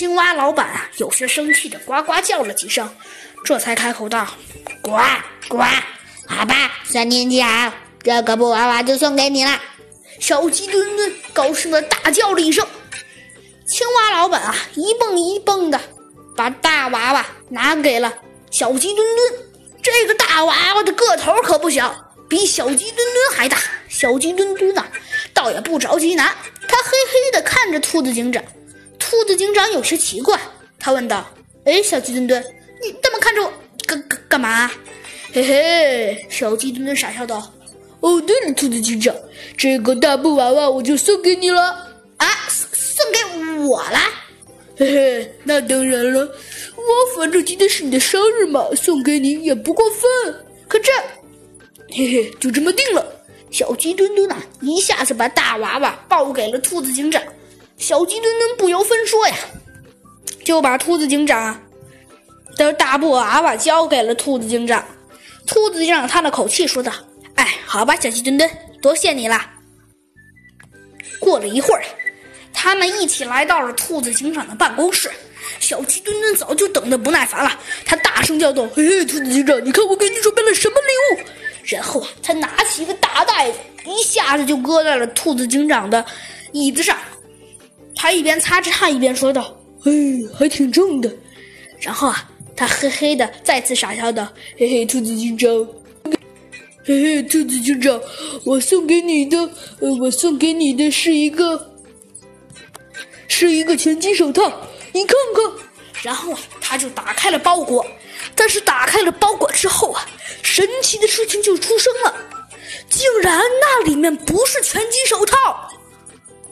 [0.00, 2.90] 青蛙老板啊，有些生气的呱呱叫了几声，
[3.44, 4.26] 这才开口道
[4.80, 4.92] ：“呱
[5.46, 5.58] 呱，
[6.26, 7.70] 好吧，三年级好，
[8.02, 9.60] 这个布娃娃就送给你了。”
[10.18, 12.66] 小鸡墩墩高兴的大叫了一声。
[13.68, 15.78] 青蛙老板啊，一蹦一蹦的
[16.34, 18.10] 把大娃娃拿给了
[18.50, 19.34] 小鸡墩墩。
[19.82, 21.94] 这个大娃娃的个头可不小，
[22.26, 23.58] 比小鸡墩墩还大。
[23.90, 24.82] 小鸡墩墩呢，
[25.34, 26.34] 倒也不着急拿，
[26.66, 28.42] 他嘿嘿的看着兔子警长。
[29.10, 30.38] 兔子警长有些奇怪，
[30.78, 31.28] 他问道
[31.66, 32.40] ：“哎，小鸡墩墩，
[32.80, 33.52] 你这么看着我，
[33.84, 34.70] 干干干嘛？”
[35.34, 37.52] 嘿嘿，小鸡墩墩傻笑道
[37.98, 39.12] ：“哦，对了，兔子警长，
[39.56, 41.60] 这个大布娃娃我就送给你了
[42.18, 43.18] 啊，送送给
[43.66, 43.98] 我了。
[44.76, 46.20] 嘿嘿，那当然了，
[46.76, 50.44] 我反正今天是你的生日嘛，送给你也不过分。
[50.68, 50.92] 可这，
[51.90, 53.04] 嘿嘿，就这么定了。”
[53.50, 57.20] 小鸡墩墩啊，一下子把大娃娃抱给了兔子警长。
[57.80, 59.34] 小鸡墩墩不由分说呀，
[60.44, 61.58] 就把兔子警长
[62.56, 64.84] 的大布娃娃交给了兔子警长。
[65.46, 66.92] 兔子警长叹了口气说道
[67.36, 68.48] ：“哎，好吧，小鸡墩墩，
[68.82, 69.40] 多谢你了。”
[71.18, 71.82] 过了一会儿，
[72.52, 75.10] 他们一起来到了兔子警长的办公室。
[75.58, 81.26] 小鸡墩墩早就等得不耐烦了，他大声叫道：“嘿嘿，兔子警长，你看我给你准备了什么礼物？”
[81.64, 86.04] 然后啊，他拿起一个大袋子，一下子就搁在了兔子警长的
[86.52, 86.96] 椅子上。
[88.02, 91.14] 他一边擦着汗，一边说道：“嘿，还挺重的。”
[91.78, 95.50] 然后啊，他嘿嘿的再次傻笑道：“嘿嘿，兔子警长，
[96.82, 98.00] 嘿嘿，兔子警长，
[98.46, 99.36] 我送给你的，
[99.80, 101.74] 呃，我送给你的是一个，
[103.28, 104.50] 是一个拳击手套，
[104.94, 105.62] 你看看。”
[106.02, 107.86] 然后啊，他就打开了包裹。
[108.34, 110.06] 但是打开了包裹之后啊，
[110.42, 112.16] 神奇的事情就出生了，
[112.88, 115.69] 竟然那里面不是拳击手套，